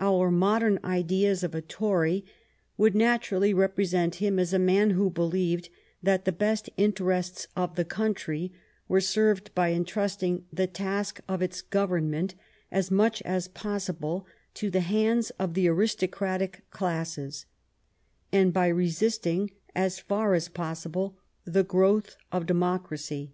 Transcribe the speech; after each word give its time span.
Our 0.00 0.32
modern 0.32 0.80
ideas 0.82 1.44
of 1.44 1.54
a 1.54 1.62
Tory 1.62 2.24
would 2.76 2.96
naturally 2.96 3.54
represent 3.54 4.16
him 4.16 4.40
as 4.40 4.52
a 4.52 4.58
man 4.58 4.90
who 4.90 5.08
believed 5.08 5.68
that 6.02 6.24
the 6.24 6.32
best 6.32 6.68
in 6.76 6.92
terests 6.92 7.46
of 7.54 7.76
the 7.76 7.84
country 7.84 8.50
were 8.88 9.00
served 9.00 9.54
by 9.54 9.68
intrusting 9.68 10.46
the 10.52 10.66
task 10.66 11.20
of 11.28 11.42
its 11.42 11.62
government^ 11.62 12.34
as 12.72 12.90
much 12.90 13.22
as 13.22 13.46
possible, 13.46 14.26
to 14.54 14.68
the 14.68 14.80
hands 14.80 15.30
of 15.38 15.54
the 15.54 15.68
aristocratic 15.68 16.68
classes, 16.72 17.46
and 18.32 18.52
by 18.52 18.66
resisting, 18.66 19.52
as 19.76 20.00
far 20.00 20.34
as 20.34 20.48
possible, 20.48 21.16
the 21.44 21.62
growth 21.62 22.16
of 22.32 22.46
democracy. 22.46 23.32